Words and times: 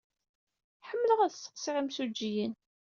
Ḥemmleɣ 0.87 1.19
ad 1.21 1.31
sseqsiɣ 1.33 1.75
imsujjiyen. 1.77 2.53